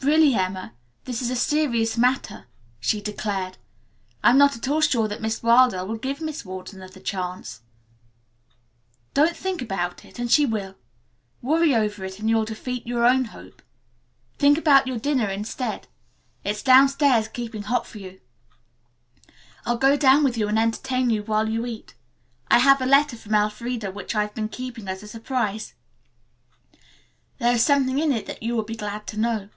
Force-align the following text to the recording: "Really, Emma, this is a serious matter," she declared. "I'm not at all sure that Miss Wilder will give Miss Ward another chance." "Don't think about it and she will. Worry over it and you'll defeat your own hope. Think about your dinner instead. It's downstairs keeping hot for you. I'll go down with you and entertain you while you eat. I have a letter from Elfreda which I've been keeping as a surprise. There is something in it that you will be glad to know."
"Really, 0.00 0.32
Emma, 0.34 0.74
this 1.04 1.20
is 1.20 1.28
a 1.28 1.34
serious 1.36 1.98
matter," 1.98 2.46
she 2.78 3.02
declared. 3.02 3.58
"I'm 4.22 4.38
not 4.38 4.54
at 4.56 4.68
all 4.68 4.80
sure 4.80 5.08
that 5.08 5.20
Miss 5.20 5.42
Wilder 5.42 5.84
will 5.84 5.98
give 5.98 6.20
Miss 6.20 6.44
Ward 6.44 6.72
another 6.72 7.00
chance." 7.00 7.60
"Don't 9.12 9.36
think 9.36 9.60
about 9.60 10.04
it 10.04 10.20
and 10.20 10.30
she 10.30 10.46
will. 10.46 10.76
Worry 11.42 11.74
over 11.74 12.04
it 12.04 12.20
and 12.20 12.30
you'll 12.30 12.44
defeat 12.44 12.86
your 12.86 13.04
own 13.04 13.26
hope. 13.26 13.60
Think 14.38 14.56
about 14.56 14.86
your 14.86 14.98
dinner 14.98 15.28
instead. 15.28 15.88
It's 16.44 16.62
downstairs 16.62 17.26
keeping 17.28 17.64
hot 17.64 17.84
for 17.86 17.98
you. 17.98 18.20
I'll 19.66 19.76
go 19.78 19.96
down 19.96 20.22
with 20.22 20.38
you 20.38 20.46
and 20.48 20.58
entertain 20.60 21.10
you 21.10 21.24
while 21.24 21.48
you 21.50 21.66
eat. 21.66 21.94
I 22.46 22.60
have 22.60 22.80
a 22.80 22.86
letter 22.86 23.16
from 23.16 23.34
Elfreda 23.34 23.90
which 23.90 24.14
I've 24.14 24.32
been 24.34 24.48
keeping 24.48 24.86
as 24.88 25.02
a 25.02 25.08
surprise. 25.08 25.74
There 27.38 27.52
is 27.52 27.64
something 27.64 27.98
in 27.98 28.12
it 28.12 28.26
that 28.26 28.42
you 28.44 28.54
will 28.54 28.62
be 28.64 28.76
glad 28.76 29.04
to 29.08 29.18
know." 29.18 29.48